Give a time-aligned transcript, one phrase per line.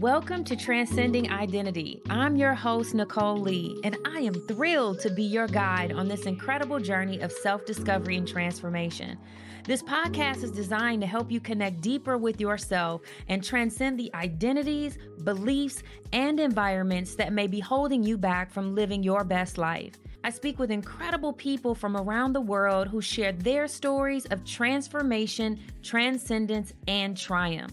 [0.00, 2.00] Welcome to Transcending Identity.
[2.08, 6.22] I'm your host, Nicole Lee, and I am thrilled to be your guide on this
[6.22, 9.18] incredible journey of self discovery and transformation.
[9.66, 14.96] This podcast is designed to help you connect deeper with yourself and transcend the identities,
[15.22, 15.82] beliefs,
[16.14, 19.98] and environments that may be holding you back from living your best life.
[20.24, 25.60] I speak with incredible people from around the world who share their stories of transformation,
[25.82, 27.72] transcendence, and triumph.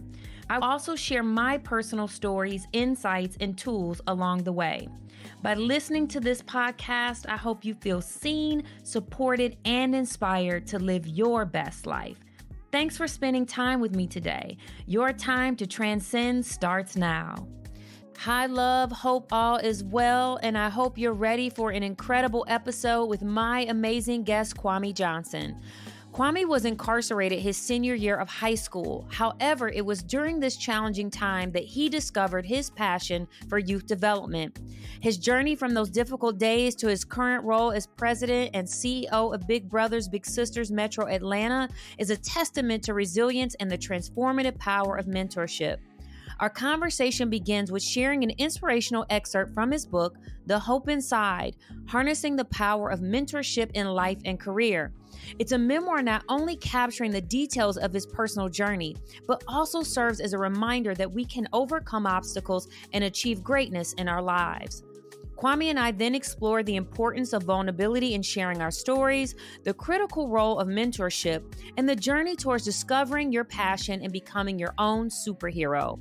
[0.50, 4.88] I also share my personal stories, insights, and tools along the way.
[5.42, 11.06] By listening to this podcast, I hope you feel seen, supported, and inspired to live
[11.06, 12.18] your best life.
[12.72, 14.58] Thanks for spending time with me today.
[14.86, 17.48] Your time to transcend starts now.
[18.20, 18.92] Hi, love.
[18.92, 23.66] Hope all is well, and I hope you're ready for an incredible episode with my
[23.66, 25.62] amazing guest, Kwame Johnson.
[26.14, 29.08] Kwame was incarcerated his senior year of high school.
[29.12, 34.60] However, it was during this challenging time that he discovered his passion for youth development.
[35.00, 39.48] His journey from those difficult days to his current role as president and CEO of
[39.48, 44.98] Big Brothers Big Sisters Metro Atlanta is a testament to resilience and the transformative power
[44.98, 45.78] of mentorship.
[46.40, 51.56] Our conversation begins with sharing an inspirational excerpt from his book, The Hope Inside
[51.88, 54.94] Harnessing the Power of Mentorship in Life and Career.
[55.40, 58.96] It's a memoir not only capturing the details of his personal journey,
[59.28, 64.08] but also serves as a reminder that we can overcome obstacles and achieve greatness in
[64.08, 64.84] our lives.
[65.38, 70.30] Kwame and I then explore the importance of vulnerability in sharing our stories, the critical
[70.30, 71.44] role of mentorship,
[71.78, 76.00] and the journey towards discovering your passion and becoming your own superhero.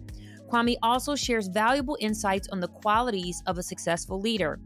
[0.49, 4.61] Kwame also shares valuable insights on the qualities of a successful leader.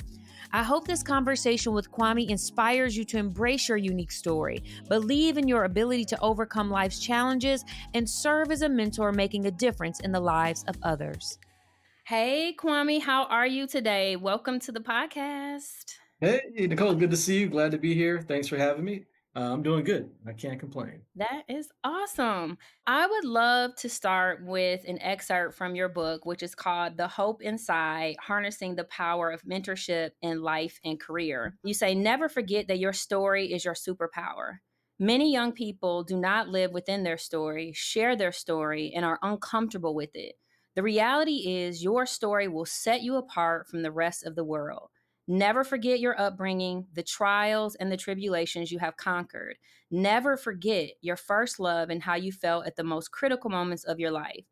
[0.53, 5.49] I hope this conversation with Kwame inspires you to embrace your unique story, believe in
[5.49, 7.65] your ability to overcome life's challenges,
[7.95, 11.39] and serve as a mentor, making a difference in the lives of others.
[12.05, 14.17] Hey, Kwame, how are you today?
[14.17, 15.95] Welcome to the podcast.
[16.21, 17.49] Hey, Nicole, good to see you.
[17.49, 18.21] Glad to be here.
[18.21, 19.05] Thanks for having me.
[19.37, 20.11] Uh, I'm doing good.
[20.27, 21.03] I can't complain.
[21.15, 22.59] That is awesome.
[22.87, 27.07] I would love to start with an excerpt from your book, which is called The
[27.07, 31.57] Hope Inside Harnessing the Power of Mentorship in Life and Career.
[31.63, 34.59] You say, never forget that your story is your superpower.
[34.99, 39.95] Many young people do not live within their story, share their story, and are uncomfortable
[39.95, 40.35] with it.
[40.75, 44.91] The reality is, your story will set you apart from the rest of the world.
[45.33, 49.59] Never forget your upbringing, the trials and the tribulations you have conquered.
[49.89, 54.01] Never forget your first love and how you felt at the most critical moments of
[54.01, 54.45] your life.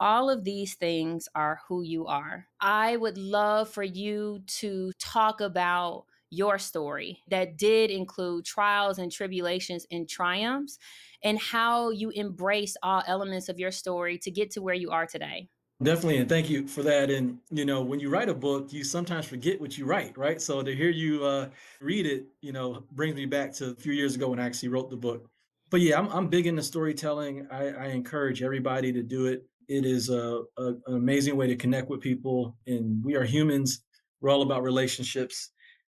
[0.00, 2.46] All of these things are who you are.
[2.62, 9.12] I would love for you to talk about your story that did include trials and
[9.12, 10.78] tribulations and triumphs,
[11.22, 15.06] and how you embraced all elements of your story to get to where you are
[15.06, 15.50] today.
[15.82, 17.10] Definitely, and thank you for that.
[17.10, 20.40] And you know, when you write a book, you sometimes forget what you write, right?
[20.40, 21.48] So to hear you uh,
[21.80, 24.68] read it, you know, brings me back to a few years ago when I actually
[24.68, 25.28] wrote the book.
[25.70, 27.48] But yeah, I'm, I'm big into storytelling.
[27.50, 29.44] I, I encourage everybody to do it.
[29.68, 33.82] It is a, a, an amazing way to connect with people, and we are humans.
[34.20, 35.50] We're all about relationships,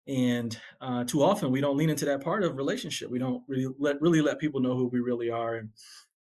[0.08, 3.10] and uh, too often we don't lean into that part of relationship.
[3.12, 5.70] We don't really let really let people know who we really are, and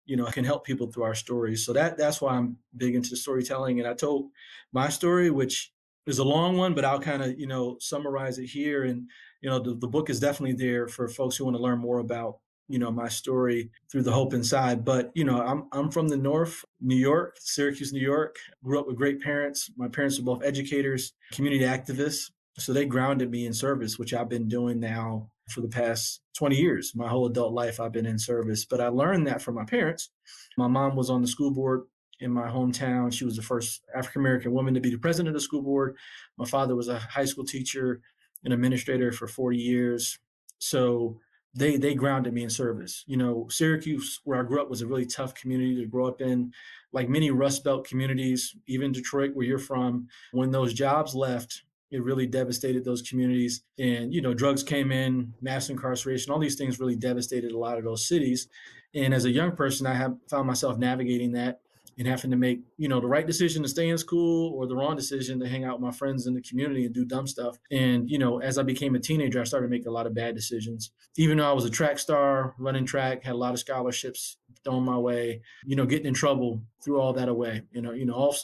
[0.06, 1.66] you know, I can help people through our stories.
[1.66, 3.80] So that that's why I'm big into storytelling.
[3.80, 4.30] And I told
[4.72, 5.72] my story, which
[6.06, 8.84] is a long one, but I'll kind of, you know, summarize it here.
[8.84, 9.10] And,
[9.42, 12.00] you know, the, the book is definitely there for folks who want to learn more
[12.00, 14.86] about, you know, my story through the hope inside.
[14.86, 18.38] But, you know, I'm I'm from the north, New York, Syracuse, New York.
[18.64, 19.72] Grew up with great parents.
[19.78, 22.32] My parents were both educators, community activists.
[22.58, 26.56] So they grounded me in service, which I've been doing now for the past 20
[26.56, 26.94] years.
[26.96, 28.66] My whole adult life, I've been in service.
[28.66, 30.10] But I learned that from my parents.
[30.58, 31.84] My mom was on the school board
[32.20, 33.14] in my hometown.
[33.14, 35.96] She was the first African American woman to be the president of the school board.
[36.38, 38.02] My father was a high school teacher
[38.44, 40.18] and administrator for 40 years.
[40.60, 41.20] So
[41.54, 43.04] they they grounded me in service.
[43.08, 46.22] You know, Syracuse, where I grew up, was a really tough community to grow up
[46.22, 46.52] in.
[46.92, 52.04] Like many Rust Belt communities, even Detroit, where you're from, when those jobs left, it
[52.04, 53.64] really devastated those communities.
[53.78, 57.78] And, you know, drugs came in, mass incarceration, all these things really devastated a lot
[57.78, 58.48] of those cities.
[58.94, 61.60] And as a young person, I have found myself navigating that
[61.98, 64.76] and having to make, you know, the right decision to stay in school or the
[64.76, 67.58] wrong decision to hang out with my friends in the community and do dumb stuff.
[67.72, 70.36] And, you know, as I became a teenager, I started making a lot of bad
[70.36, 70.92] decisions.
[71.16, 74.84] Even though I was a track star, running track, had a lot of scholarships thrown
[74.84, 77.62] my way, you know, getting in trouble, threw all that away.
[77.72, 78.36] You know, you know, all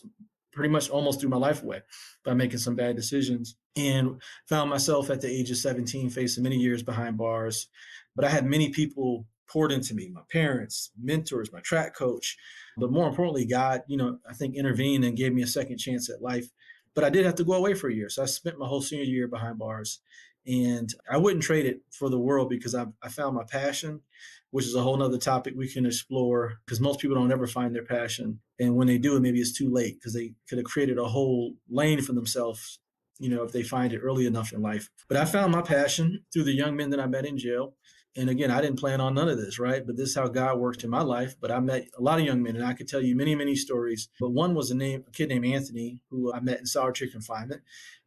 [0.52, 1.82] pretty much almost threw my life away
[2.24, 6.58] by making some bad decisions and found myself at the age of 17 facing many
[6.58, 7.68] years behind bars
[8.16, 12.38] but i had many people poured into me, my parents, mentors, my track coach,
[12.78, 16.10] but more importantly, God, you know, I think intervened and gave me a second chance
[16.10, 16.48] at life.
[16.94, 18.10] But I did have to go away for a year.
[18.10, 20.00] So I spent my whole senior year behind bars.
[20.48, 24.02] And I wouldn't trade it for the world because I, I found my passion,
[24.50, 27.76] which is a whole nother topic we can explore because most people don't ever find
[27.76, 28.40] their passion.
[28.62, 31.06] And when they do, it, maybe it's too late because they could have created a
[31.06, 32.80] whole lane for themselves,
[33.20, 34.90] you know, if they find it early enough in life.
[35.10, 37.76] But I found my passion through the young men that I met in jail
[38.16, 39.86] and again, I didn't plan on none of this, right?
[39.86, 41.36] But this is how God worked in my life.
[41.40, 43.56] But I met a lot of young men, and I could tell you many, many
[43.56, 44.10] stories.
[44.20, 47.62] But one was a name, a kid named Anthony, who I met in solitary confinement,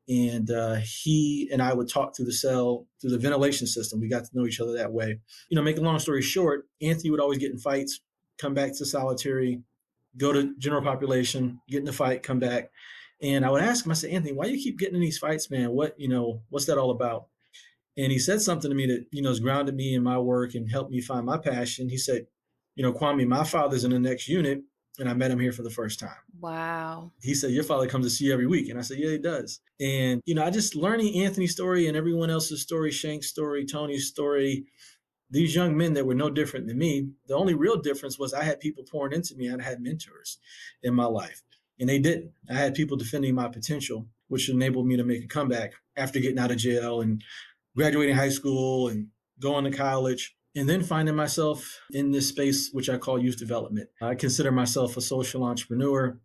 [0.07, 4.01] and uh, he and I would talk through the cell through the ventilation system.
[4.01, 5.21] We got to know each other that way.
[5.49, 8.01] You know, make a long story short, Anthony would always get in fights,
[8.37, 9.63] come back to solitary,
[10.17, 12.71] go to general population, get in the fight, come back.
[13.23, 15.19] And I would ask him, I said, Anthony, why do you keep getting in these
[15.19, 15.71] fights, man?
[15.71, 17.27] What, you know, what's that all about?
[17.97, 20.55] And he said something to me that, you know, has grounded me in my work
[20.55, 21.89] and helped me find my passion.
[21.89, 22.27] He said,
[22.75, 24.63] you know, Kwame, my father's in the next unit
[24.99, 26.17] and I met him here for the first time.
[26.41, 27.13] Wow.
[27.21, 28.69] He said, Your father comes to see you every week.
[28.69, 29.61] And I said, Yeah, he does.
[29.81, 34.09] And, you know, I just learning Anthony's story and everyone else's story, Shank's story, Tony's
[34.09, 34.67] story,
[35.35, 37.09] these young men that were no different than me.
[37.27, 39.53] The only real difference was I had people pouring into me.
[39.53, 40.39] I had mentors
[40.83, 41.43] in my life,
[41.79, 42.31] and they didn't.
[42.49, 46.39] I had people defending my potential, which enabled me to make a comeback after getting
[46.39, 47.23] out of jail and
[47.77, 49.09] graduating high school and
[49.41, 53.89] going to college and then finding myself in this space which i call youth development
[54.01, 56.17] i consider myself a social entrepreneur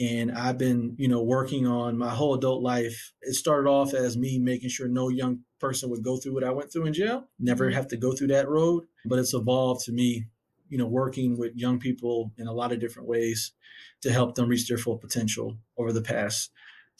[0.00, 4.16] and i've been you know working on my whole adult life it started off as
[4.16, 7.28] me making sure no young person would go through what i went through in jail
[7.38, 7.74] never mm-hmm.
[7.74, 10.24] have to go through that road but it's evolved to me
[10.68, 13.52] you know working with young people in a lot of different ways
[14.00, 16.50] to help them reach their full potential over the past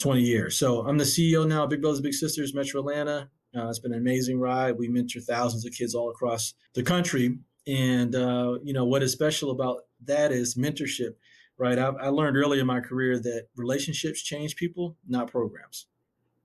[0.01, 3.69] 20 years so i'm the ceo now of big brothers big sisters metro atlanta uh,
[3.69, 4.79] it's been an amazing ride.
[4.79, 7.39] We mentor thousands of kids all across the country.
[7.67, 11.15] And, uh, you know, what is special about that is mentorship,
[11.61, 11.79] right?
[11.79, 15.87] I, I learned early in my career that relationships change people, not programs.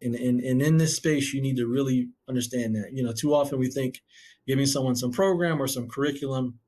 [0.02, 2.92] And, and, and in this space, you need to really understand that.
[2.92, 4.02] You know, too often we think
[4.46, 6.60] giving someone some program or some curriculum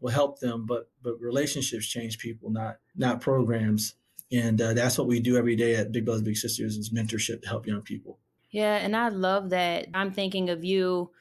[0.00, 3.94] will help them, but but relationships change people, not not programs.
[4.32, 7.42] And uh, that's what we do every day at Big Brothers Big Sisters is mentorship
[7.42, 8.18] to help young people.
[8.50, 9.86] Yeah, and I love that.
[9.94, 11.12] I'm thinking of you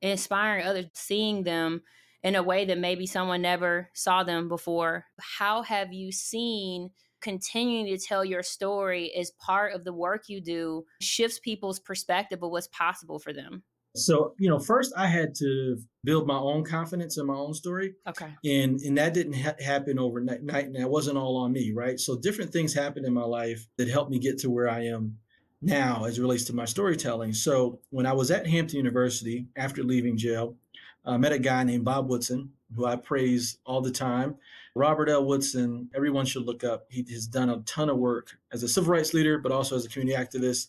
[0.00, 1.82] inspiring others, seeing them
[2.28, 5.06] in a way that maybe someone never saw them before.
[5.18, 6.90] How have you seen
[7.22, 12.42] continuing to tell your story as part of the work you do shifts people's perspective
[12.42, 13.62] of what's possible for them?
[13.96, 17.94] So, you know, first I had to build my own confidence in my own story.
[18.06, 18.28] Okay.
[18.44, 20.40] And and that didn't ha- happen overnight.
[20.40, 21.98] And that wasn't all on me, right?
[21.98, 25.16] So different things happened in my life that helped me get to where I am
[25.62, 27.32] now as it relates to my storytelling.
[27.32, 30.56] So when I was at Hampton University after leaving jail,
[31.08, 34.36] I met a guy named Bob Woodson, who I praise all the time.
[34.74, 35.24] Robert L.
[35.24, 36.86] Woodson, everyone should look up.
[36.90, 39.84] He has done a ton of work as a civil rights leader, but also as
[39.84, 40.68] a community activist,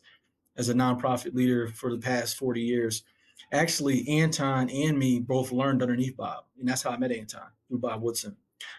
[0.58, 3.04] as a nonprofit leader for the past 40 years.
[3.52, 7.80] Actually, Anton and me both learned underneath Bob, and that's how I met Anton through
[7.80, 8.36] Bob Woodson,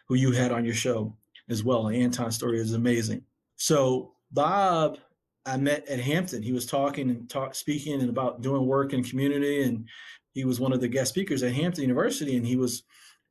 [0.06, 1.14] who you had on your show
[1.48, 1.88] as well.
[1.88, 3.22] Anton's story is amazing.
[3.56, 4.98] So Bob
[5.46, 6.42] I met at Hampton.
[6.42, 9.88] He was talking and talk, speaking and about doing work in community, and
[10.32, 12.36] he was one of the guest speakers at Hampton University.
[12.36, 12.82] And he was,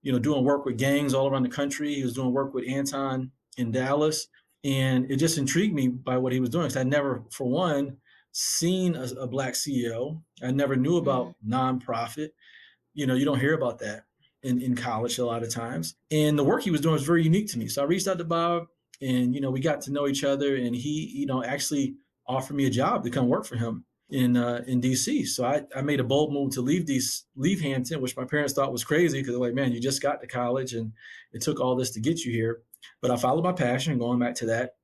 [0.01, 1.94] you know, doing work with gangs all around the country.
[1.94, 4.28] He was doing work with Anton in Dallas,
[4.64, 6.66] and it just intrigued me by what he was doing.
[6.66, 7.97] Because I never, for one,
[8.31, 10.21] seen a, a, black CEO.
[10.44, 11.54] I never knew about mm-hmm.
[11.54, 12.30] nonprofit.
[12.94, 14.04] You know, you don't hear about that
[14.44, 15.95] in, in college a lot of times.
[16.12, 17.68] And the work he was doing was very unique to me.
[17.68, 18.68] So I reached out to Bob
[19.02, 21.95] and you know we got to know each other and he you know actually
[22.28, 25.28] offered me a job to come work for him in uh, in DC.
[25.28, 28.54] So I, I made a bold move to leave these leave Hampton, which my parents
[28.54, 30.92] thought was crazy because they're like, man, you just got to college and
[31.31, 32.61] it took all this to get you here.
[33.01, 34.75] But I followed my passion, and going back to that.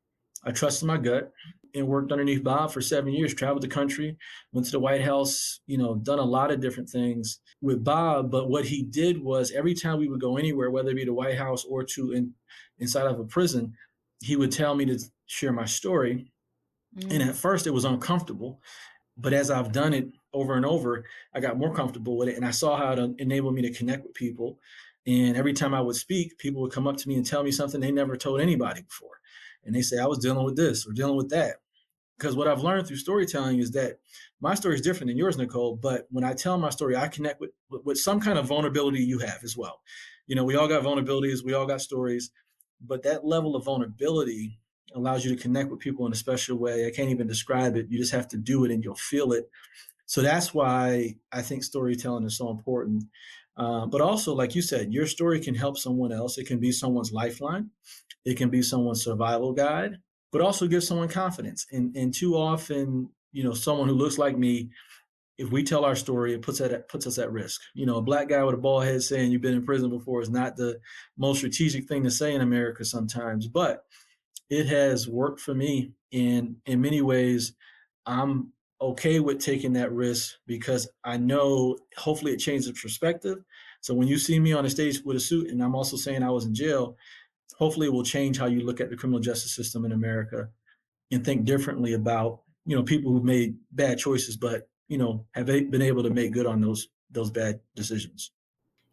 [0.48, 1.32] I trusted my gut
[1.74, 4.17] and worked underneath Bob for seven years, traveled the country,
[4.53, 8.32] went to the White House, you know, done a lot of different things with Bob.
[8.32, 11.13] But what he did was every time we would go anywhere, whether it be the
[11.13, 12.34] White House or to in,
[12.79, 13.74] inside of a prison,
[14.22, 16.32] he would tell me to share my story.
[16.98, 17.12] Mm.
[17.12, 18.62] And at first it was uncomfortable.
[19.18, 22.36] But as I've done it over and over, I got more comfortable with it.
[22.36, 24.60] And I saw how it enabled me to connect with people.
[25.08, 27.52] And every time I would speak, people would come up to me and tell me
[27.52, 29.20] something they never told anybody before.
[29.64, 31.58] And they say, I was dealing with this or dealing with that.
[32.18, 34.00] Because what I've learned through storytelling is that
[34.40, 35.76] my story is different than yours, Nicole.
[35.76, 39.20] But when I tell my story, I connect with, with some kind of vulnerability you
[39.20, 39.82] have as well.
[40.28, 42.32] You know, we all got vulnerabilities, we all got stories
[42.82, 44.60] but that level of vulnerability
[44.94, 46.86] allows you to connect with people in a special way.
[46.86, 47.88] I can't even describe it.
[47.89, 49.50] You just have to do it and you'll feel it.
[50.06, 53.06] So that's why I think storytelling is so important.
[53.58, 56.38] Uh, but also, like you said, your story can help someone else.
[56.38, 57.70] It can be someone's lifeline.
[58.25, 59.98] It can be someone's survival guide,
[60.32, 61.65] but also give someone confidence.
[61.72, 64.72] And and too often, you know, someone who looks like me,
[65.38, 67.62] if we tell our story, it puts at puts us at risk.
[67.74, 70.22] You know, a black guy with a bald head saying you've been in prison before
[70.22, 70.80] is not the
[71.18, 73.86] most strategic thing to say in America sometimes, but
[74.50, 75.92] it has worked for me.
[76.14, 77.54] And in many ways,
[78.06, 83.38] I'm okay with taking that risk because I know hopefully it changes perspective.
[83.82, 86.24] So when you see me on a stage with a suit and I'm also saying
[86.24, 86.98] I was in jail,
[87.58, 90.50] hopefully it will change how you look at the criminal justice system in America
[91.12, 95.46] and think differently about, you know, people who've made bad choices, but, you know, have
[95.46, 98.32] been able to make good on those those bad decisions.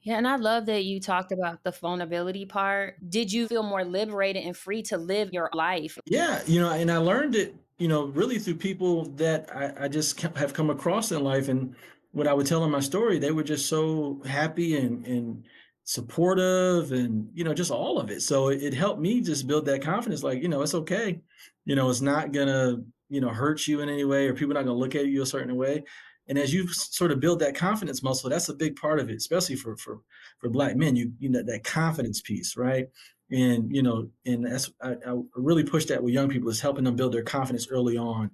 [0.03, 2.97] Yeah, and I love that you talked about the vulnerability part.
[3.09, 5.99] Did you feel more liberated and free to live your life?
[6.07, 9.89] Yeah, you know, and I learned it you know, really through people that I, I
[9.89, 11.49] just have come across in life.
[11.49, 11.75] And
[12.13, 15.45] when I would tell them my story, they were just so happy and, and
[15.83, 18.23] supportive and, you know, just all of it.
[18.23, 20.23] So it, it helped me just build that confidence.
[20.23, 21.23] Like, you know, it's okay.
[21.65, 24.55] You know, it's not going to, you know, hurt you in any way or people
[24.55, 25.83] not going to look at you a certain way.
[26.29, 29.17] And as you sort of build that confidence muscle, that's a big part of it,
[29.17, 30.01] especially for for
[30.39, 30.97] for black men.
[30.97, 32.89] You you know that confidence piece, right?
[33.33, 36.85] and you know and that's I, I, really push that with young people is helping
[36.85, 38.31] them build their confidence early on.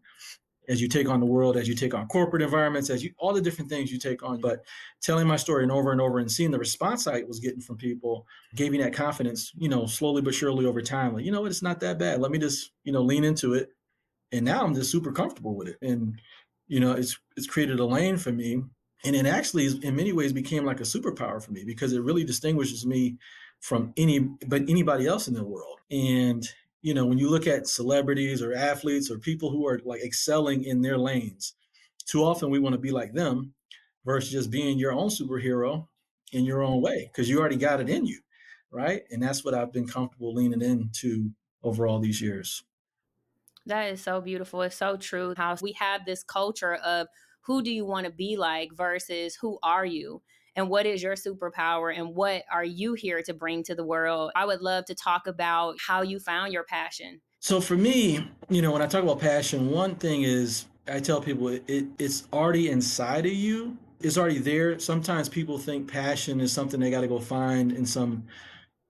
[0.69, 3.33] As you take on the world as you take on corporate environments as you all
[3.33, 4.39] the different things you take on.
[4.41, 4.65] But
[5.01, 7.79] telling my story and over and over and seeing the response i was getting from
[7.79, 11.41] people gave me that confidence you know slowly but surely over time like you know
[11.41, 11.51] what?
[11.51, 12.21] It's not that bad.
[12.21, 13.71] Let me just you know lean into it.
[14.33, 15.79] And now i'm just super comfortable with it.
[15.81, 16.21] And
[16.69, 18.63] you know it's it's created a lane for me
[19.05, 22.25] and it actually in many ways became like a superpower for me because it really
[22.25, 23.17] distinguishes me
[23.61, 25.79] from any but anybody else in the world.
[25.91, 26.47] And
[26.83, 30.65] you know, when you look at celebrities or athletes or people who are like excelling
[30.65, 31.55] in their lanes,
[32.07, 33.53] too often we want to be like them
[34.05, 35.87] versus just being your own superhero
[36.33, 38.21] in your own way because you already got it in you,
[38.71, 39.03] right?
[39.11, 41.31] And that's what I've been comfortable leaning into
[41.63, 42.63] over all these years.
[43.69, 44.63] That is so beautiful.
[44.63, 47.07] It's so true how we have this culture of
[47.43, 50.23] who do you want to be like versus who are you?
[50.59, 54.33] and what is your superpower and what are you here to bring to the world?
[54.35, 57.21] I would love to talk about how you found your passion.
[57.39, 61.21] So for me, you know, when I talk about passion, one thing is I tell
[61.21, 63.79] people it, it, it's already inside of you.
[64.01, 64.81] It's already there.
[64.81, 68.25] Sometimes people think passion is something they got to go find in some,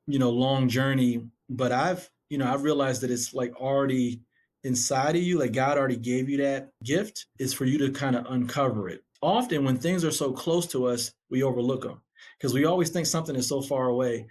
[0.06, 1.28] you know, long journey.
[1.50, 4.22] But I've, you know, I've realized that it's like already
[4.64, 5.38] inside of you.
[5.38, 7.26] Like God already gave you that gift.
[7.38, 10.86] is for you to kind of uncover it often when things are so close to
[10.86, 12.00] us, we overlook them
[12.38, 14.26] because we always think something is so far away.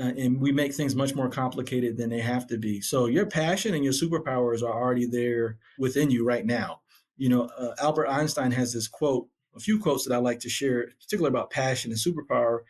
[0.00, 2.80] Uh, and we make things much more complicated than they have to be.
[2.80, 6.80] So your passion and your superpowers are already there within you right now.
[7.18, 10.48] You know, uh, Albert Einstein has this quote, a few quotes that I like to
[10.48, 12.60] share, particularly about passion and superpower.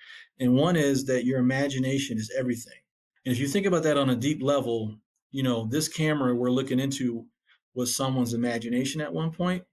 [0.41, 2.79] And one is that your imagination is everything.
[3.25, 4.97] And if you think about that on a deep level,
[5.33, 7.27] you know, this camera we're looking into
[7.75, 9.65] was someone's imagination at one point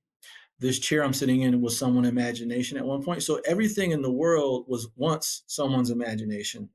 [0.60, 3.24] this chair I'm sitting in was someone's imagination at one point.
[3.24, 6.70] So everything in the world was once someone's imagination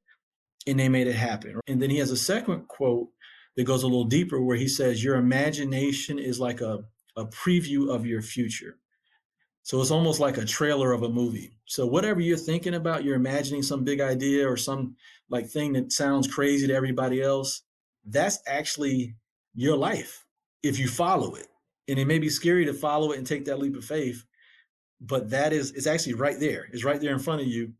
[0.66, 1.60] and they made it happen.
[1.66, 3.08] And then he has a second quote
[3.56, 6.84] that goes a little deeper where he says, Your imagination is like a,
[7.16, 8.78] a preview of your future.
[9.62, 11.56] So it's almost like a trailer of a movie.
[11.66, 14.96] So whatever you're thinking about, you're imagining some big idea or some
[15.30, 17.62] like thing that sounds crazy to everybody else.
[18.04, 19.14] That's actually
[19.54, 20.24] your life
[20.62, 21.46] if you follow it.
[21.88, 24.24] And it may be scary to follow it and take that leap of faith
[25.00, 26.68] but that is it's actually right there.
[26.72, 27.72] It's right there in front of you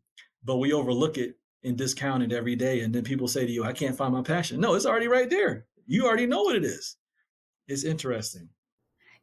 [0.43, 2.81] but we overlook it and discount it every day.
[2.81, 4.59] And then people say to you i can't find my passion.
[4.59, 5.65] No it's already right there.
[5.87, 6.97] You already know what it is.
[7.67, 8.49] It's interesting.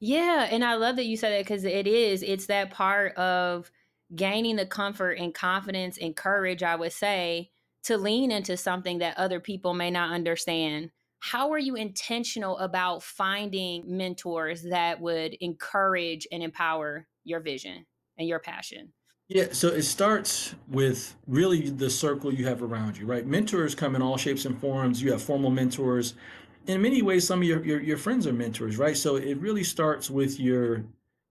[0.00, 2.22] Yeah and i love that you said that because it is.
[2.22, 3.70] It's that part of
[4.14, 7.50] gaining the comfort and confidence and courage i would say
[7.84, 13.00] to lean into something that other people may not understand how are you intentional about
[13.00, 17.86] finding mentors that would encourage and empower your vision
[18.18, 18.92] and your passion?
[19.28, 23.24] Yeah, so it starts with really the circle you have around you, right?
[23.24, 25.00] Mentors come in all shapes and forms.
[25.00, 26.14] You have formal mentors.
[26.66, 28.96] In many ways, some of your, your, your friends are mentors, right?
[28.96, 30.84] So it really starts with your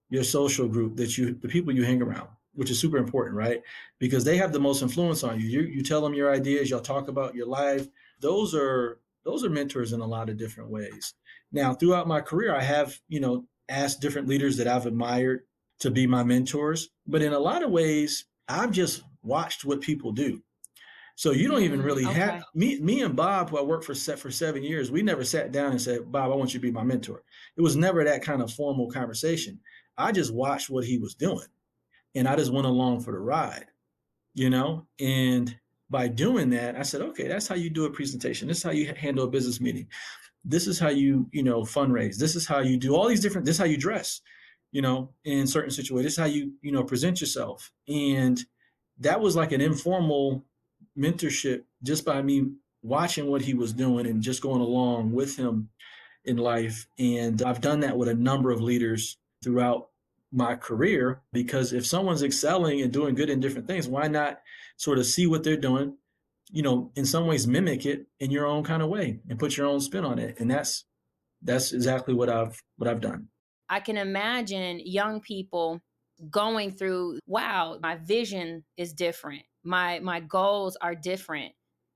[0.10, 3.62] your social group that you the people you hang around, which is super important, right?
[4.00, 5.48] Because they have the most influence on you.
[5.48, 7.88] You you tell them your ideas, y'all talk about your life.
[8.20, 11.13] Those are those are mentors in a lot of different ways.
[11.51, 15.41] Now, throughout my career, I have, you know, asked different leaders that I've admired
[15.79, 16.89] to be my mentors.
[17.05, 20.41] But in a lot of ways, I've just watched what people do.
[21.15, 22.20] So you don't even mm, really okay.
[22.20, 22.79] have me.
[22.79, 25.72] Me and Bob, who I worked for set for seven years, we never sat down
[25.72, 27.24] and said, "Bob, I want you to be my mentor."
[27.58, 29.60] It was never that kind of formal conversation.
[29.98, 31.46] I just watched what he was doing,
[32.15, 33.68] and I just went along for the ride.
[34.34, 34.88] you know?
[35.00, 35.56] And
[35.89, 38.48] by doing that, I said, okay, that's how you do a presentation.
[38.48, 39.88] This is how you handle a business meeting.
[40.44, 42.18] This is how you, you know, fundraise.
[42.18, 44.22] This is how you do all these different, this is how you dress,
[44.72, 46.06] you know, in certain situations.
[46.06, 47.72] This is how you, you know, present yourself.
[47.88, 48.41] And
[49.00, 50.46] that was like an informal
[50.98, 52.51] mentorship just by me
[52.82, 55.70] watching what he was doing and just going along with him
[56.25, 56.88] in life.
[56.98, 59.89] And I've done that with a number of leaders throughout
[60.31, 64.39] my career because if someone's excelling and doing good in different things, why not
[64.77, 65.97] sort of see what they're doing,
[66.51, 69.57] you know, in some ways mimic it in your own kind of way and put
[69.57, 70.39] your own spin on it.
[70.39, 70.85] And that's
[71.41, 73.27] that's exactly what I've what I've done.
[73.69, 75.81] I can imagine young people
[76.29, 79.43] going through, wow, my vision is different.
[79.63, 81.53] My my goals are different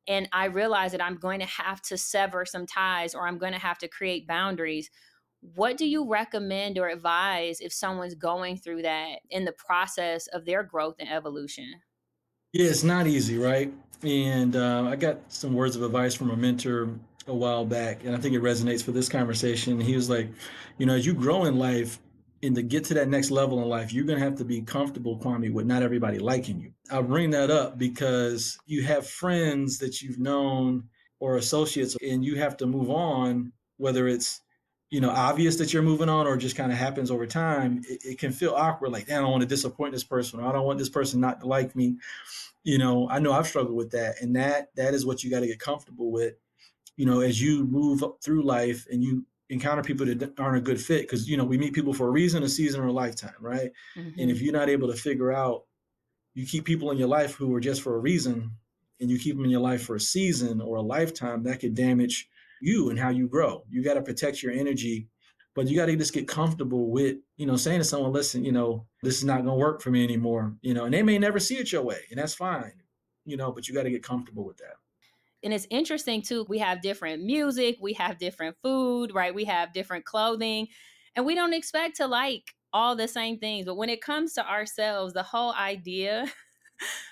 [0.07, 3.53] and I realize that I'm going to have to sever some ties or I'm going
[3.53, 4.89] to have to create boundaries.
[5.53, 10.45] What do you recommend or advise if someone's going through that in the process of
[10.45, 11.81] their growth and evolution?
[12.51, 13.71] Yeah, it's not easy, right?
[14.01, 16.89] And uh, I got some words of advice from a mentor
[17.27, 19.79] a while back, and I think it resonates for this conversation.
[19.79, 20.29] He was like,
[20.77, 21.99] you know, as you grow in life,
[22.43, 24.61] and to get to that next level in life, you're going to have to be
[24.61, 26.71] comfortable, Kwame, with not everybody liking you.
[26.91, 30.83] I bring that up because you have friends that you've known
[31.19, 34.41] or associates, and you have to move on, whether it's
[34.89, 38.05] you know obvious that you're moving on or just kind of happens over time it,
[38.05, 40.51] it can feel awkward like damn i don't want to disappoint this person or i
[40.51, 41.95] don't want this person not to like me
[42.63, 45.39] you know i know i've struggled with that and that that is what you got
[45.39, 46.35] to get comfortable with
[46.97, 50.81] you know as you move through life and you encounter people that aren't a good
[50.81, 53.35] fit because you know we meet people for a reason a season or a lifetime
[53.39, 54.19] right mm-hmm.
[54.19, 54.45] and if mm-hmm.
[54.45, 55.65] you're not able to figure out
[56.33, 58.51] you keep people in your life who are just for a reason
[58.99, 61.75] and you keep them in your life for a season or a lifetime that could
[61.75, 62.29] damage
[62.61, 63.63] you and how you grow.
[63.69, 65.07] You got to protect your energy
[65.55, 68.51] but you got to just get comfortable with you know saying to someone listen you
[68.51, 71.17] know this is not going to work for me anymore you know and they may
[71.17, 72.73] never see it your way and that's fine
[73.25, 74.75] you know but you got to get comfortable with that.
[75.43, 79.33] And it's interesting too we have different music we have different food right?
[79.33, 80.67] We have different clothing
[81.15, 84.47] and we don't expect to like all the same things but when it comes to
[84.47, 86.25] ourselves the whole idea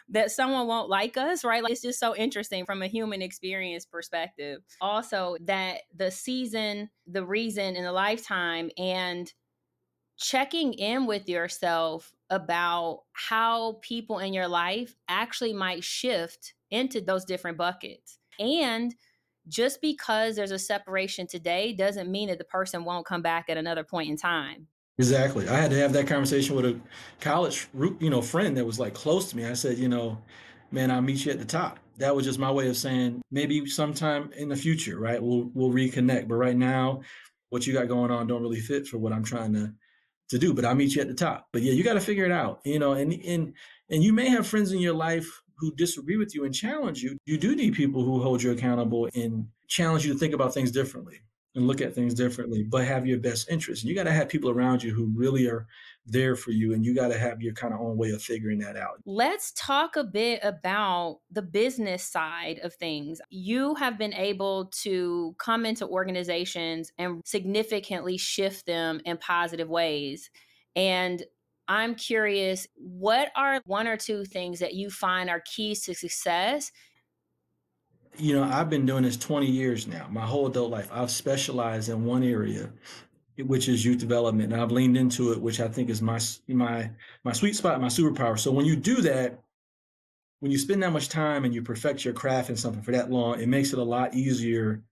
[0.10, 1.63] that someone won't like us, right?
[1.63, 4.62] Like it's just so interesting from a human experience perspective.
[4.82, 9.32] Also, that the season, the reason, and the lifetime, and
[10.17, 17.26] checking in with yourself about how people in your life actually might shift into those
[17.26, 18.19] different buckets.
[18.39, 18.95] And
[19.47, 23.58] just because there's a separation today doesn't mean that the person won't come back at
[23.58, 24.67] another point in time.
[24.99, 25.47] Exactly.
[25.49, 26.79] I had to have that conversation with a
[27.19, 27.67] college,
[27.99, 29.45] you know, friend that was like close to me.
[29.45, 30.19] I said, you know,
[30.71, 31.79] man, I'll meet you at the top.
[31.97, 35.21] That was just my way of saying maybe sometime in the future, right?
[35.21, 36.27] We'll we'll reconnect.
[36.27, 37.01] But right now,
[37.49, 39.73] what you got going on don't really fit for what I'm trying to
[40.29, 40.53] to do.
[40.53, 41.47] But I'll meet you at the top.
[41.51, 42.93] But yeah, you got to figure it out, you know.
[42.93, 43.53] And and
[43.89, 47.17] and you may have friends in your life who disagree with you and challenge you,
[47.25, 50.71] you do need people who hold you accountable and challenge you to think about things
[50.71, 51.21] differently
[51.56, 53.84] and look at things differently, but have your best interest.
[53.84, 55.68] You got to have people around you who really are
[56.06, 58.60] there for you, and you got to have your kind of own way of figuring
[58.60, 59.00] that out.
[59.06, 63.22] Let's talk a bit about the business side of things.
[63.30, 70.30] You have been able to come into organizations and significantly shift them in positive ways.
[70.76, 71.24] And
[71.68, 76.72] I'm curious, what are one or two things that you find are keys to success?
[78.17, 80.89] You know, I've been doing this 20 years now, my whole adult life.
[80.91, 82.71] I've specialized in one area,
[83.38, 84.54] which is youth development.
[84.54, 86.91] And I've leaned into it, which I think is my my
[87.23, 88.38] my sweet spot, my superpower.
[88.38, 89.41] So when you do that,
[90.39, 93.10] when you spend that much time and you perfect your craft in something for that
[93.10, 94.84] long, it makes it a lot easier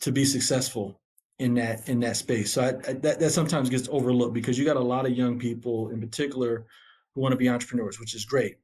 [0.00, 1.00] to be successful
[1.38, 2.52] in that in that space.
[2.52, 5.38] So I, I, that that sometimes gets overlooked because you got a lot of young
[5.38, 6.66] people in particular
[7.14, 8.56] who want to be entrepreneurs, which is great.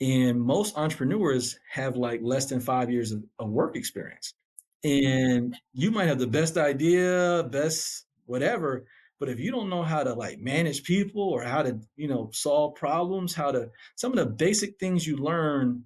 [0.00, 4.34] And most entrepreneurs have like less than five years of, of work experience.
[4.84, 8.86] And you might have the best idea, best whatever,
[9.18, 12.30] but if you don't know how to like manage people or how to, you know,
[12.32, 15.82] solve problems, how to some of the basic things you learn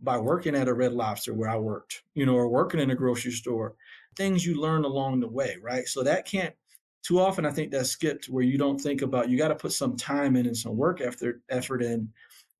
[0.00, 2.94] by working at a Red Lobster where I worked, you know, or working in a
[2.94, 3.74] grocery store,
[4.14, 5.88] things you learn along the way, right?
[5.88, 6.54] So that can't
[7.02, 9.72] too often I think that's skipped where you don't think about you got to put
[9.72, 12.08] some time in and some work effort effort in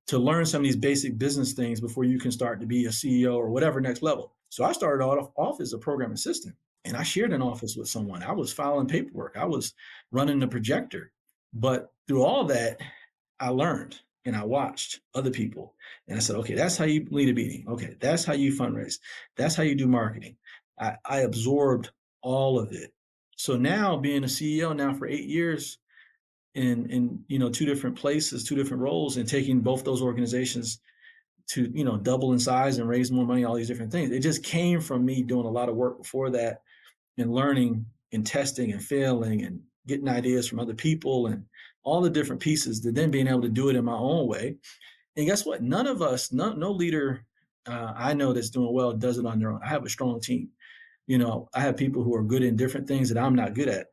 [0.07, 2.91] to learn some of these basic business things before you can start to be a
[2.91, 4.33] CEO or whatever next level.
[4.49, 7.89] So I started off, off as a program assistant and I shared an office with
[7.89, 8.23] someone.
[8.23, 9.37] I was filing paperwork.
[9.37, 9.75] I was
[10.13, 11.13] running the projector.
[11.53, 12.81] But through all that,
[13.41, 15.75] I learned and I watched other people.
[16.07, 17.65] And I said, okay, that's how you lead a meeting.
[17.69, 18.99] Okay, that's how you fundraise.
[19.37, 20.37] That's how you do marketing.
[20.79, 21.91] I, I absorbed
[22.23, 22.93] all of it.
[23.37, 25.79] So now being a CEO now for eight years
[26.57, 30.81] in in you know two different places, two different roles, and taking both those organizations
[31.49, 34.11] to you know double in size and raise more money all these different things.
[34.11, 36.63] It just came from me doing a lot of work before that
[37.19, 41.45] and learning and testing and failing and getting ideas from other people and
[41.85, 44.57] all the different pieces to then being able to do it in my own way.
[45.17, 45.63] And guess what?
[45.63, 47.25] None of us no, no leader
[47.69, 49.61] uh, i know that's doing well does it on their own.
[49.63, 50.49] I have a strong team.
[51.07, 53.69] You know i have people who are good in different things that i'm not good
[53.69, 53.87] at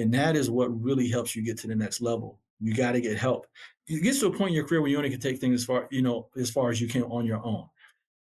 [0.00, 2.38] and that is what really helps you get to the next level.
[2.60, 3.46] You got to get help.
[3.86, 5.66] It gets to a point in your career where you only can take things as
[5.66, 7.66] far you know as far as you can on your own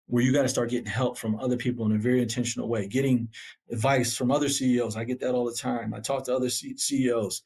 [0.07, 2.89] where you got to start getting help from other people in a very intentional way
[2.89, 3.29] getting
[3.71, 5.95] advice from other ceos i get that all the time.
[5.95, 7.43] I talk to other C- ceos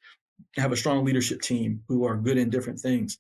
[0.57, 3.19] have a strong leadership team who are good in different things.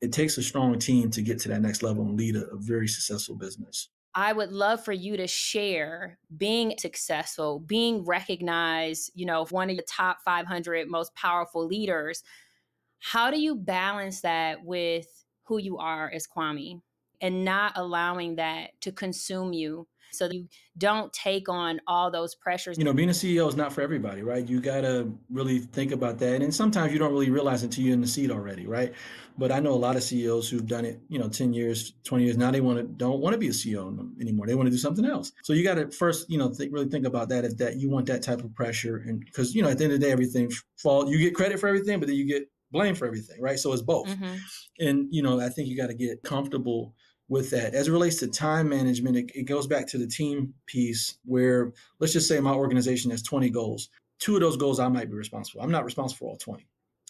[0.00, 2.56] It takes a strong team to get to that next level and lead a, a
[2.56, 9.24] very successful business I would love for you to share being successful, being recognized, you
[9.24, 12.22] know, one of the top 500 most powerful leaders.
[12.98, 16.82] How do you balance that with who you are as Kwame
[17.20, 20.46] and not allowing that to consume you so you
[20.78, 22.78] don't take on all those pressures.
[22.78, 24.46] You know, being a CEO is not for everybody, right?
[24.46, 26.42] You got to really think about that.
[26.42, 28.92] And sometimes you don't really realize until you're in the seat already, right?
[29.38, 32.24] But I know a lot of CEOs who've done it, you know, 10 years, 20
[32.24, 32.36] years.
[32.36, 34.46] Now they want to don't want to be a CEO anymore.
[34.46, 35.32] They want to do something else.
[35.42, 37.44] So you got to first, you know, th- really think about that.
[37.44, 39.92] Is that you want that type of pressure, and because you know, at the end
[39.94, 41.10] of the day, everything fall.
[41.10, 43.58] You get credit for everything, but then you get blame for everything, right?
[43.58, 44.08] So it's both.
[44.08, 44.34] Mm-hmm.
[44.80, 46.94] And you know, I think you got to get comfortable
[47.32, 47.74] with that.
[47.74, 51.72] As it relates to time management, it, it, goes back to the team piece where
[51.98, 53.88] let's just say my organization has 20 goals.
[54.18, 55.62] Two of those goals I might be responsible.
[55.62, 56.66] I'm not responsible for all 20.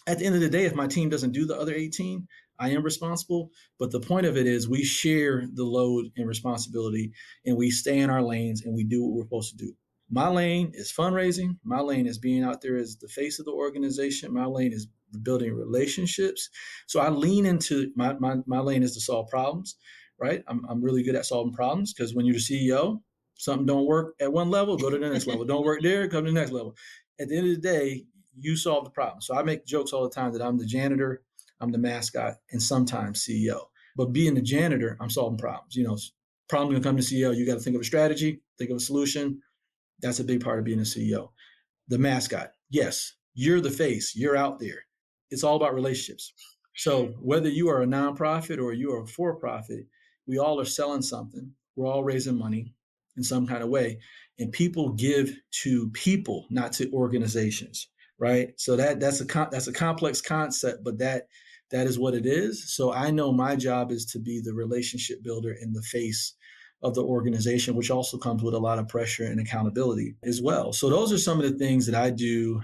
[0.07, 2.25] At the end of the day, if my team doesn't do the other 18,
[2.57, 3.51] I am responsible.
[3.77, 7.11] But the point of it is we share the load and responsibility
[7.45, 9.73] and we stay in our lanes and we do what we're supposed to do.
[10.09, 11.57] My lane is fundraising.
[11.65, 14.33] My lane is being out there as the face of the organization.
[14.33, 14.87] My lane is
[15.21, 16.49] building relationships.
[16.87, 19.75] So I lean into my, my, my lane is to solve problems
[20.19, 20.43] right?
[20.47, 23.01] I'm, I'm really good at solving problems because when you're the CEO,
[23.35, 25.45] something don't work at one level, go to the next level.
[25.45, 26.75] Don't work there, come to the next level.
[27.19, 28.05] At the end of the day,
[28.37, 29.21] you solve the problem.
[29.21, 31.21] So I make jokes all the time that I'm the janitor,
[31.59, 33.65] I'm the mascot, and sometimes CEO.
[33.95, 35.75] But being the janitor, I'm solving problems.
[35.75, 35.97] You know,
[36.49, 38.81] problem gonna come to CEO, you got to think of a strategy, think of a
[38.81, 39.41] solution.
[40.01, 41.29] That's a big part of being a CEO.
[41.87, 44.85] The mascot, yes, you're the face, you're out there.
[45.29, 46.33] It's all about relationships.
[46.75, 49.85] So whether you are a nonprofit or you are a for-profit,
[50.27, 51.51] we all are selling something.
[51.75, 52.73] We're all raising money
[53.17, 53.99] in some kind of way.
[54.39, 58.53] And people give to people, not to organizations, right?
[58.57, 61.27] So that that's a that's a complex concept, but that
[61.71, 62.75] that is what it is.
[62.75, 66.35] So I know my job is to be the relationship builder in the face
[66.83, 70.73] of the organization, which also comes with a lot of pressure and accountability as well.
[70.73, 72.61] So those are some of the things that I do.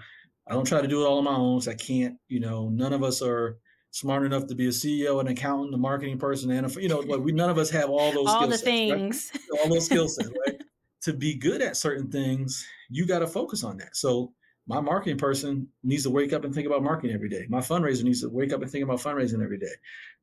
[0.47, 1.61] I don't try to do it all on my own.
[1.61, 3.57] So I can't, you know, none of us are
[3.91, 6.99] smart enough to be a CEO, an accountant, a marketing person, and a, you know,
[6.99, 9.59] like we none of us have all those all the sets, things, right?
[9.63, 10.61] all those skill sets, right?
[11.01, 13.95] to be good at certain things, you got to focus on that.
[13.95, 14.33] So
[14.67, 17.45] my marketing person needs to wake up and think about marketing every day.
[17.49, 19.71] My fundraiser needs to wake up and think about fundraising every day.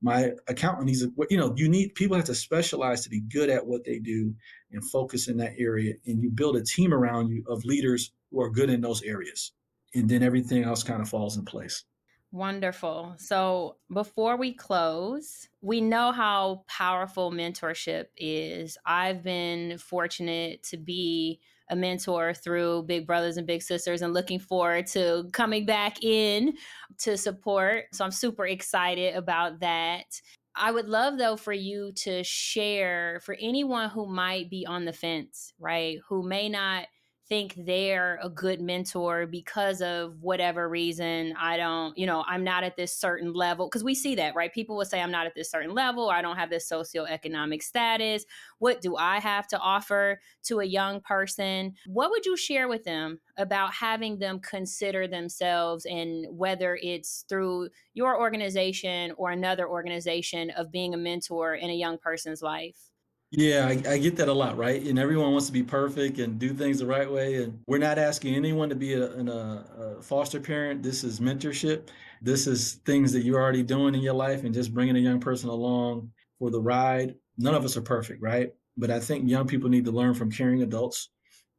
[0.01, 3.51] My accountant needs to, you know, you need people have to specialize to be good
[3.51, 4.35] at what they do
[4.71, 5.95] and focus in that area.
[6.07, 9.53] And you build a team around you of leaders who are good in those areas.
[9.95, 11.85] And then everything else kind of falls in place.
[12.33, 13.15] Wonderful.
[13.19, 18.77] So before we close, we know how powerful mentorship is.
[18.85, 24.39] I've been fortunate to be a mentor through Big Brothers and Big Sisters and looking
[24.39, 26.55] forward to coming back in
[26.99, 27.85] to support.
[27.93, 30.21] So I'm super excited about that.
[30.55, 34.93] I would love though for you to share for anyone who might be on the
[34.93, 35.99] fence, right?
[36.09, 36.87] Who may not
[37.29, 42.63] think they're a good mentor because of whatever reason i don't you know i'm not
[42.63, 44.53] at this certain level because we see that right?
[44.53, 46.11] People will say i'm not at this certain level.
[46.11, 48.25] I don't have this socioeconomic status.
[48.59, 51.75] What do i have to offer to a young person?
[51.87, 57.71] What would you share with them about having them consider themselves and whether it's through
[57.95, 62.91] your organization or another organization of being a mentor in a young person's life
[63.31, 64.81] yeah, I, I, get that a lot, right?
[64.83, 67.43] And everyone wants to be perfect and do things the right way.
[67.43, 70.83] And we're not asking anyone to be a, a, a, foster parent.
[70.83, 71.89] This is mentorship.
[72.23, 75.21] This is things that you're already doing in your life and just bringing a young
[75.21, 77.17] person along for the ride.
[77.37, 78.53] None of us are perfect, right?
[78.77, 81.11] But I think young people need to learn from caring adults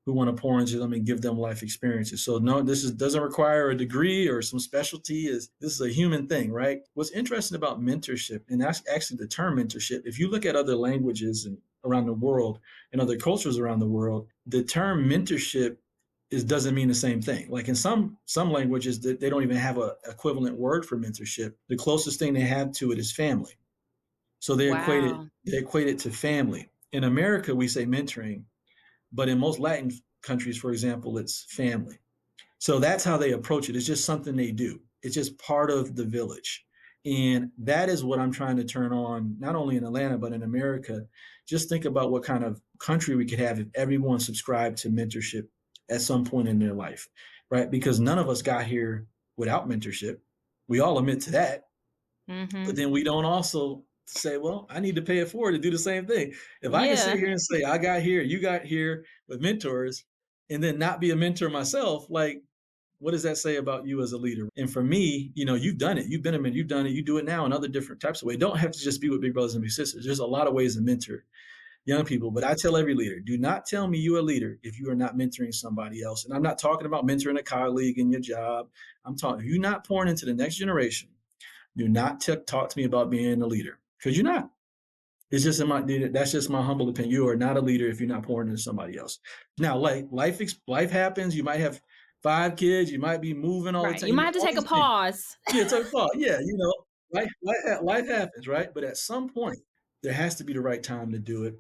[0.07, 2.23] who want to pour into them and give them life experiences.
[2.23, 5.27] So no, this is doesn't require a degree or some specialty.
[5.27, 6.79] Is this is a human thing, right?
[6.93, 10.03] What's interesting about mentorship, and that's actually the term mentorship.
[10.05, 12.59] If you look at other languages and around the world
[12.93, 15.75] and other cultures around the world, the term mentorship
[16.31, 17.49] is doesn't mean the same thing.
[17.49, 21.53] Like in some some languages, that they don't even have a equivalent word for mentorship.
[21.67, 23.53] The closest thing they have to it is family
[24.39, 24.81] So they wow.
[24.81, 25.15] equate it
[25.45, 26.69] they equate it to family.
[26.93, 28.43] In America, we say mentoring,
[29.11, 29.91] but in most Latin
[30.23, 31.97] countries, for example, it's family.
[32.59, 33.75] So that's how they approach it.
[33.75, 34.79] It's just something they do.
[35.03, 36.65] It's just part of the village.
[37.05, 40.43] And that is what I'm trying to turn on, not only in Atlanta, but in
[40.43, 41.01] America.
[41.47, 45.47] Just think about what kind of country we could have if everyone subscribed to mentorship
[45.89, 47.07] at some point in their life,
[47.49, 47.71] right?
[47.71, 50.17] Because none of us got here without mentorship.
[50.67, 51.63] We all admit to that.
[52.29, 52.65] Mm-hmm.
[52.65, 55.71] But then we don't also say, well, I need to pay it forward to do
[55.71, 56.33] the same thing.
[56.61, 56.95] If I yeah.
[56.95, 60.05] can sit here and say, I got here, you got here with mentors,
[60.49, 62.41] and then not be a mentor myself, like,
[62.99, 64.49] what does that say about you as a leader?
[64.57, 66.07] And for me, you know, you've done it.
[66.07, 66.57] You've been a mentor.
[66.57, 66.93] You've done it.
[66.93, 68.37] You do it now in other different types of ways.
[68.37, 70.03] Don't have to just be with big brothers and big sisters.
[70.03, 71.25] There's a lot of ways to mentor
[71.85, 72.31] young people.
[72.31, 74.95] But I tell every leader, do not tell me you're a leader if you are
[74.95, 76.25] not mentoring somebody else.
[76.25, 78.67] And I'm not talking about mentoring a colleague in your job.
[79.05, 81.09] I'm talking, if you're not pouring into the next generation.
[81.75, 84.49] Do not t- talk to me about being a leader because you're not.
[85.29, 87.12] It's just in my that's just my humble opinion.
[87.12, 89.19] You are not a leader if you're not pouring into somebody else.
[89.57, 91.36] Now, like life life happens.
[91.36, 91.81] You might have
[92.23, 92.91] five kids.
[92.91, 93.95] You might be moving all right.
[93.95, 94.07] the time.
[94.07, 95.38] You might have to take a pause.
[95.53, 96.12] Yeah, take a pause.
[96.15, 96.73] Yeah, you know,
[97.12, 98.73] life, life life happens, right?
[98.73, 99.60] But at some point,
[100.01, 101.55] there has to be the right time to do it.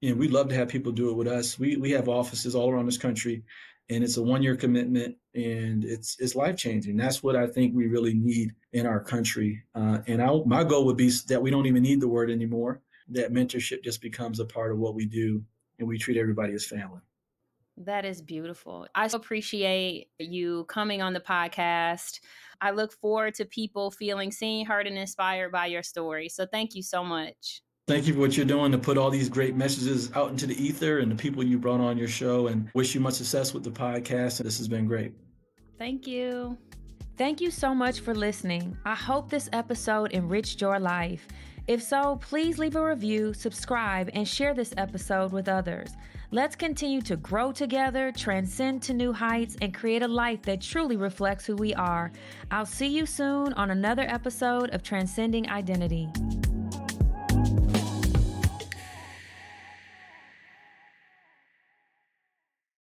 [0.00, 1.58] And we'd love to have people do it with us.
[1.58, 3.42] We we have offices all around this country,
[3.90, 6.96] and it's a one year commitment, and it's it's life changing.
[6.96, 9.62] That's what I think we really need in our country.
[9.74, 12.82] Uh, and I, my goal would be that we don't even need the word anymore
[13.10, 15.42] that mentorship just becomes a part of what we do
[15.78, 17.00] and we treat everybody as family.
[17.78, 18.88] That is beautiful.
[18.94, 22.18] I appreciate you coming on the podcast.
[22.60, 26.28] I look forward to people feeling seen, heard, and inspired by your story.
[26.28, 27.62] So thank you so much.
[27.88, 30.62] Thank you for what you're doing to put all these great messages out into the
[30.62, 33.64] ether and the people you brought on your show and wish you much success with
[33.64, 34.42] the podcast.
[34.42, 35.14] This has been great.
[35.78, 36.58] Thank you.
[37.16, 38.76] Thank you so much for listening.
[38.84, 41.26] I hope this episode enriched your life.
[41.66, 45.90] If so, please leave a review, subscribe, and share this episode with others.
[46.30, 50.98] Let's continue to grow together, transcend to new heights, and create a life that truly
[50.98, 52.12] reflects who we are.
[52.50, 56.10] I'll see you soon on another episode of Transcending Identity.